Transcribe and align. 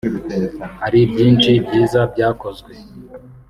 Hari 0.81 0.99
byinshi 1.11 1.51
byiza 1.65 1.99
byakozwe 2.13 2.71